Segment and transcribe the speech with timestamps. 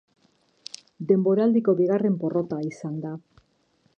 [1.11, 3.15] Denboraldiko bigarren porrota izan da.